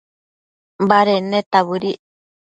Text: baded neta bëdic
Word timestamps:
baded 0.89 1.23
neta 1.31 1.59
bëdic 1.67 1.99